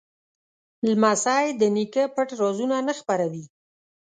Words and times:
لمسی 0.87 1.45
د 1.59 1.61
نیکه 1.75 2.03
پټ 2.15 2.29
رازونه 2.41 2.75
نه 2.87 2.93
خپروي. 2.99 3.43